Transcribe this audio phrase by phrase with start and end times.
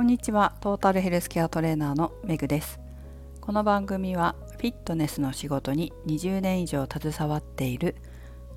[0.00, 0.54] こんにちは。
[0.62, 2.80] トータルヘルスケアトレーナーのメグです。
[3.42, 7.96] この番組はフィットネスの仕事に20年以上携わっている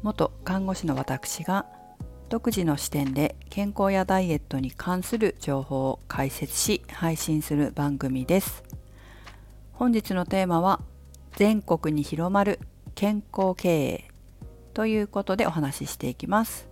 [0.03, 1.65] 元看護師の私が
[2.29, 8.63] 独自の視点で健康やダイエットに関する情報を解説し配信する番組です。
[9.73, 10.79] 本日のテーマは
[11.35, 12.57] 全国に広まる
[12.95, 14.07] 健康経営
[14.73, 16.69] ということでお話ししていきます。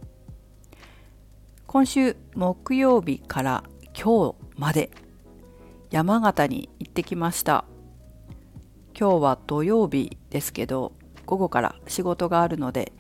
[1.68, 3.64] 今週木曜日から
[3.94, 4.92] 今日まで
[5.90, 7.66] 山形に行ってきました。
[8.98, 10.94] 今日は土曜日ですけど
[11.26, 12.94] 午後から仕事があるので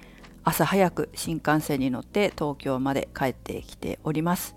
[0.44, 4.56] 朝早く新幹線に乗って東京まで帰ってきております。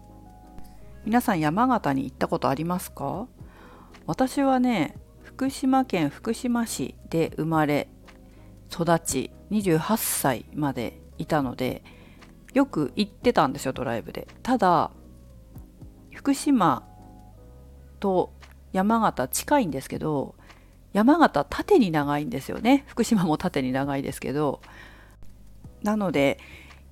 [1.04, 3.26] 皆さん山形に行ったことありますか？
[4.06, 7.88] 私はね福島県福島市で生まれ
[8.70, 11.84] 育ち28歳までいたので
[12.54, 14.26] よく行ってたんですよドライブで。
[14.42, 14.90] ただ
[16.24, 16.82] 福島
[18.00, 18.32] と
[18.72, 20.34] 山形近いんですけど
[20.94, 22.84] 山形縦に長いんですよね。
[22.86, 24.62] 福島も縦に長いですけど。
[25.82, 26.38] なので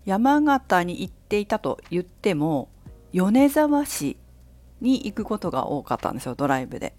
[0.05, 2.69] 山形に行っていたと言っても
[3.15, 4.19] 米沢市
[4.83, 6.95] に行くことが多かったんですよドライブで。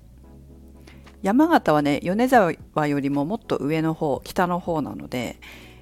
[1.22, 2.52] 山形はね米沢
[2.88, 5.40] よりももっと上の方北の方なので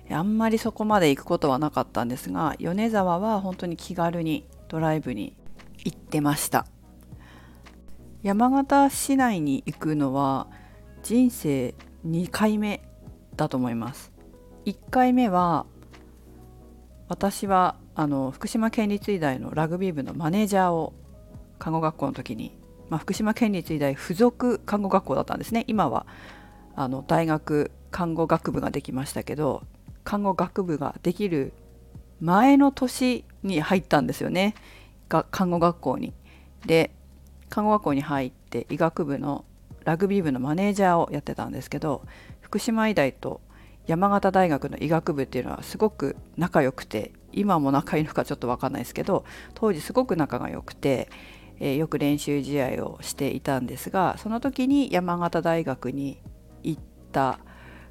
[0.10, 5.34] あんまりそこまで行くことはなかったんですが米沢は本当に気軽にドライブに
[5.84, 6.66] 行ってました。
[8.24, 10.48] 山形市内に行くのは
[11.04, 11.74] 人生
[12.06, 12.82] 2回目
[13.36, 14.12] だと思います。
[14.66, 15.66] 1回目は
[17.08, 20.94] 私はあの福島県立医大のラグビー部のマネージャーを
[21.60, 22.58] 看護学校の時に、
[22.90, 25.66] まあ、福島県立医大附属看護学校だったんですね。
[25.68, 26.06] 今は
[26.76, 29.64] あの大学看護学部ができましたけど
[30.04, 31.54] 看護学部ができる
[32.20, 34.56] 前の年に入ったんですよね。
[35.12, 36.14] が看護学校に。
[36.66, 36.92] で
[37.50, 39.46] 看護学校に入って医学部の
[39.84, 42.04] ラグビー部のマネージャーをやってたんですけど
[42.40, 43.42] 福島医大と
[43.88, 51.10] 山形大学の医学部っていうのはすごく仲良くて今も仲いいのかちょっと分かんないですけど当時すごく仲が良くて、
[51.60, 56.22] えー、よく練習試合をしていたんですがその時に山形大学に
[56.64, 56.82] 行っ
[57.12, 57.40] た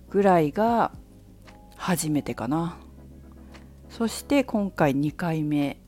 [0.09, 0.93] ぐらいが
[1.77, 2.79] 初めてかな
[3.91, 5.80] そして今回2回目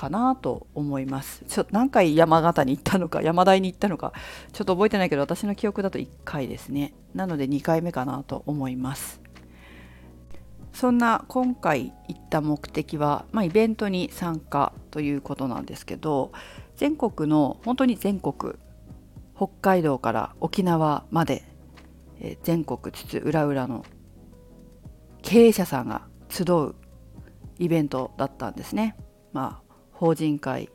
[0.00, 1.44] かなと思います。
[1.46, 4.14] ちょっと何回山形に行ったのか山大に行ったのか
[4.54, 6.94] ちょっと覚えてないけど私の記憶だと1回ですね。
[7.14, 9.20] なので2回目かなと思います。
[10.72, 16.30] そんな今回行った目的は、まあ、イベントに参加ということなんですけど
[16.76, 18.54] 全国の本当に全国
[19.36, 21.42] 北海道から沖縄まで、
[22.20, 23.84] え全国津々浦々の
[25.22, 26.74] 経営者さんが集う
[27.58, 28.96] イベントだったんですね。
[29.32, 29.69] まあ
[30.00, 30.70] 法人会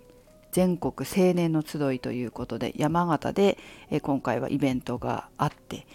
[0.52, 3.58] 全国青年の集いということで山形で
[4.03, 5.88] 今回はイベントがあって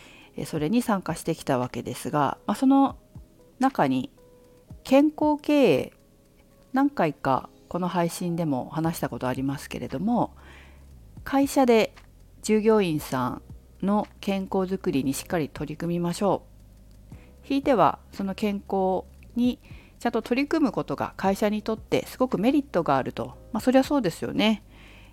[0.46, 2.96] それに参加してきたわけですが、まあ、その
[3.60, 4.10] 中に
[4.82, 5.92] 健康経営
[6.72, 10.34] 何回かこの配信でも話したことありますけれども
[11.22, 11.94] 会社で
[12.42, 13.42] 従業員さん
[13.80, 16.42] の健康づくりにしっかり取り組みましょ
[17.12, 17.16] う。
[17.44, 19.04] ひいてはその健康
[19.36, 19.60] に
[20.00, 24.65] ちゃんと取り組むことが会社にとってすごくメリットがあると、まあ、そりゃそうですよね。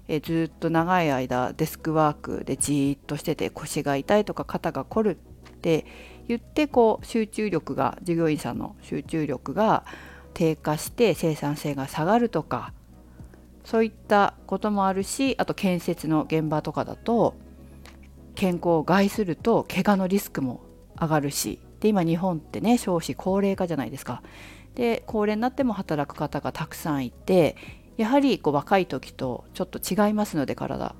[0.07, 5.17] えずっと長い間デスクワークでじーっとしてて腰が痛いとか肩が凝る
[5.49, 5.85] って
[6.29, 9.83] 言ってこう集中力が従業員さんの集中力が
[10.33, 12.71] 低下して生産性が下がるとか
[13.65, 17.35] そういったこともあるしあと建設の現場とかだと
[18.35, 20.61] 健康を害すると怪我のリスクも
[20.97, 21.59] 上がるし。
[21.79, 24.23] で今日本ってね少子高齢化じゃないですか。
[24.77, 27.55] で高齢になっても働く方がたくさんいて
[27.97, 30.95] やはりこう若い時とちょっと違いますので体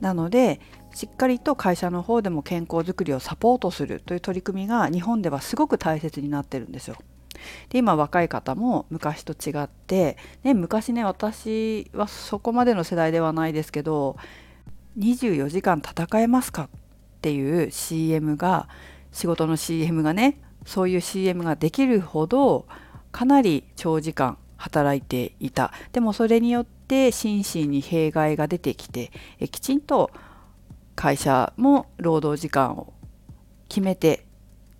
[0.00, 0.60] なので
[0.92, 6.96] しっかりと会社の方でも健康づくりをサポートするという取り組みが日本ではすごく大切になってるんですよ。
[7.68, 14.16] で今若い方も昔と違って、ね、昔ね私はそこまでの世代ではないですけど
[14.98, 16.68] 24時間戦えますかっ
[17.22, 18.68] ていう CM が
[19.12, 22.66] 仕事の CM がねそういう CM ができるほど
[23.14, 25.72] かなり長時間働いていた。
[25.92, 30.10] でもそれによって心身に弊害が出てきてえきちんと
[30.96, 32.92] 会社も労働時間を
[33.68, 34.26] 決めて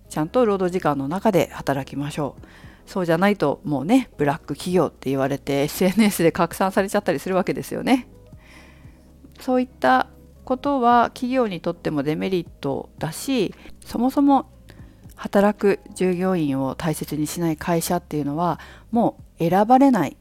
[0.09, 2.45] ちゃんと労働時間の中で働きましょう。
[2.85, 8.09] そうじゃないともうねブラック企業って言われて SNS で拡散されちゃったりするわけですよね。
[9.39, 10.09] そういった
[10.43, 14.49] ことは企業にとってもデメリットだしそもそも
[15.15, 18.59] 働く従業員を大切にしない会社っていうのは
[18.91, 20.17] もう選ばれない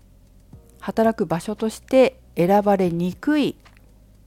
[0.80, 3.56] 働く場所として選ばれにくい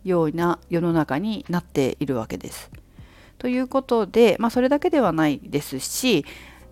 [0.03, 2.71] ような世の中になっているわけです。
[3.37, 6.25] ということで、まあ、それだけではないですし、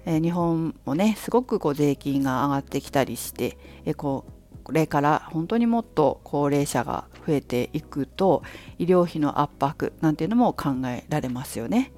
[0.06, 4.26] えー、日本もねすごくこう税金が上がってきたりして、えー、こ
[4.72, 8.42] れから本当にもっと高齢者が増えていくと
[8.80, 11.92] 医療費の圧迫なんていうのも考えられますよね。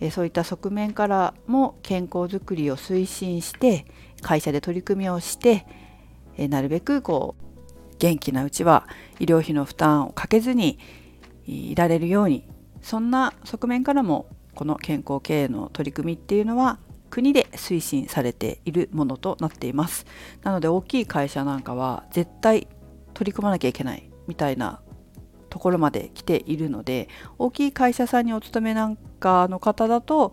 [0.00, 3.86] えそういった側面からも健康づくりを推進して
[4.22, 5.66] 会社で取り組みをして、
[6.36, 8.86] えなるべくこう元気なうちは
[9.18, 10.78] 医療費の負担をかけずに
[11.46, 12.44] いられるように
[12.82, 16.78] そんな側面からもこの健康経営の取り組みっていうのは
[17.10, 20.06] 国で推進されているものとなっています。
[20.42, 22.68] なので大きい会社なんかは絶対
[23.14, 24.80] 取り組まなきゃいけないみたいな
[25.50, 27.08] ところまで来ているので
[27.38, 30.32] 大きい会社さんにお勤めなんかの方だと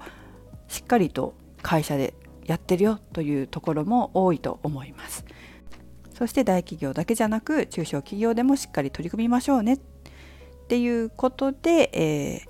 [0.67, 2.13] しっかりと会社で
[2.45, 5.25] やってるよというところも多いと思います
[6.13, 9.79] そして大企業だけじゃなく中小企業でもしっかり取り組みましょうねっ
[10.67, 12.41] ていうことで、え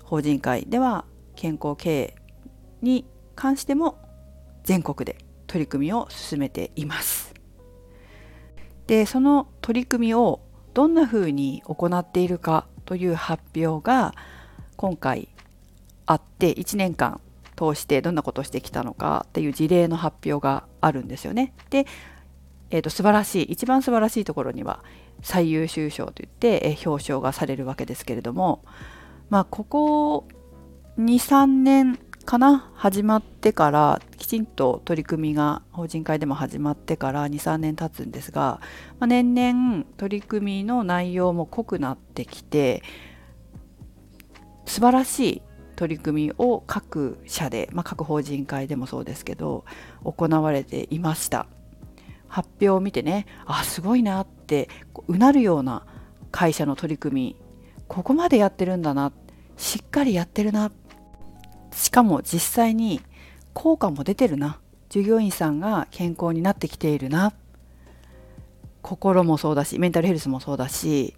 [0.00, 1.04] ー、法人会では
[1.36, 2.14] 健康経営
[2.82, 3.06] に
[3.36, 3.98] 関しても
[4.64, 5.16] 全国で
[5.46, 7.32] 取り組みを進めています。
[8.86, 10.40] でその取り組みを
[10.78, 14.14] どんなふうに行っているかという発表が
[14.76, 15.28] 今回
[16.06, 17.20] あって1年間
[17.56, 21.52] 通してどんなことをしてきたのかっていう事例の発表があるんですよね。
[21.70, 21.84] で、
[22.70, 24.84] えーと、素晴らしい一番素晴らしいところには
[25.20, 28.62] 最優秀賞といって、え、表彰がされるわけですけれども
[29.30, 30.28] まあここ
[30.96, 31.98] 23年
[32.28, 32.70] かな？
[32.74, 38.60] 始まってからきちんと取り組みが法人会でも始まってから23年経つんですが、
[38.98, 42.82] まあ、年々取り組みの内容も濃くなってきて
[44.66, 45.42] 素晴らしい
[45.74, 49.64] 取り組みを各社で、まあ、各法人会でもそうですけど
[50.04, 51.46] 行われていました。
[52.26, 54.68] 発表を見てねあすごいなって
[55.06, 55.86] うなるような
[56.30, 57.36] 会社の取り組み
[57.86, 59.12] ここまでやってるんだな
[59.56, 60.70] しっかりやってるな
[61.72, 63.00] しかも実際に
[63.52, 64.58] 効果も出てるな。
[64.88, 67.32] 従業員さんが健康になってきているな。
[68.82, 71.14] 心もそうだしメンタルヘルスもそうだし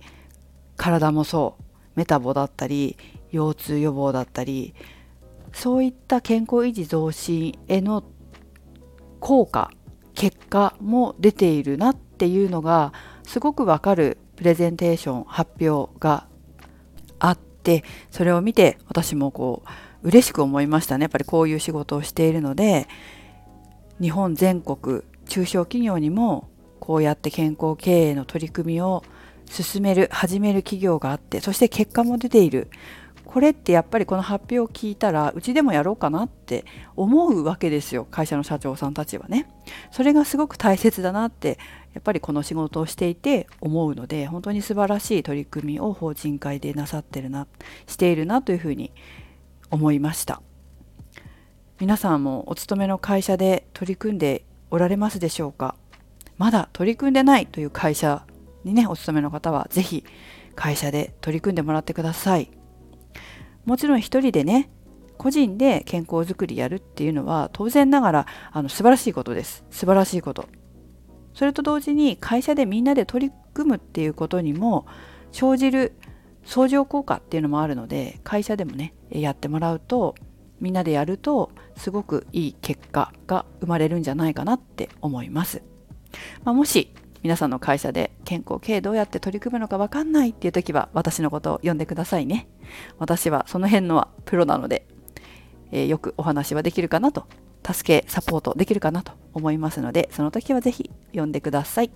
[0.77, 1.65] 体もそう。
[1.95, 2.97] メタボだったり
[3.33, 4.75] 腰痛予防だったり
[5.53, 8.05] そういった健康維持増進への
[9.19, 9.71] 効果
[10.15, 12.93] 結果も出ているなっていうのが
[13.23, 16.27] すごくわかるプレゼンテーション発表が
[17.19, 19.69] あってそれを見て私もこう
[20.03, 21.05] 嬉しく思いましたね。
[21.05, 22.89] やっぱりこういう仕事をしているので
[24.01, 26.49] 日本全国中小企業にも
[26.79, 29.05] こうやって健康経営の取り組みを
[29.47, 32.69] 進める始める企業があってそして結果も出ている。
[33.25, 36.65] これってやっぱりこの発表を聞いたらうちでもやろうかなって
[36.97, 38.05] 思うわけですよ。
[38.11, 39.49] 会社の社長さんたちはね。
[39.93, 41.57] それがすごく大切だなって
[41.95, 47.47] やっぱりこの仕事をしていて思うので本当に素晴らしい取り組みを法人会でなさってるな
[47.87, 48.91] しているなというふうに
[49.71, 50.43] 思いました。
[51.79, 55.75] 皆さんもお勤めの会社で取り組んでおられますでしょうか？
[56.37, 58.25] まだ取り組んでないという会社
[58.65, 60.05] にねお勤めの方は是非
[60.55, 62.51] 会社で取り組んでもらってください。
[63.65, 64.71] もちろん一人でね
[65.17, 69.65] 個人で健康づくりやるっていうのは当然ながらあの素晴らしいことです。
[69.71, 70.49] 素晴らしいこと。
[71.35, 74.87] それと同時に会社でみんなで取り組むっていうことにも
[75.33, 75.93] 生じる
[76.45, 80.15] 相乗効果っていうのもあるので会社でもねやってもらうと
[80.61, 85.63] みんなでやるとすごくいい結果が生まれるんじゃないかなって思います、
[86.45, 86.93] まあ、もし
[87.23, 92.49] 皆さんの会社で健康経営どうやって取り組むのか分かんないっていう時は私のことを呼んでくださいね。
[92.99, 94.87] 私はその辺のはプロなので、
[95.71, 97.27] えー、よくお話はできるかなと
[97.67, 101.91] 助けサポートできるかなと思いますのでその時はぜひ呼んでください。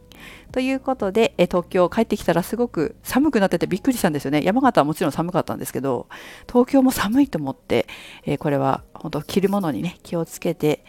[0.52, 6.08] ということでえ東京帰ってきたらすごく寒くなっててびっくりしたんですよね山形はもちろん寒かったんですけど
[6.46, 7.86] 東京も寒いと思って、
[8.24, 10.84] えこれは本当着るものにね気をつけて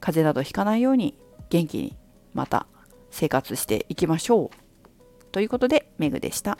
[0.00, 1.18] 風邪などひかないように
[1.50, 1.96] 元気に
[2.34, 2.66] また
[3.10, 5.24] 生活していきましょう。
[5.32, 6.58] ということでメグでした。